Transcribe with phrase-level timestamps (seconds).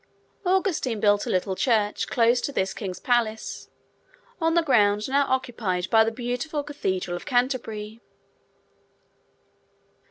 [0.47, 3.69] Augustine built a little church, close to this King's palace,
[4.41, 8.01] on the ground now occupied by the beautiful cathedral of Canterbury.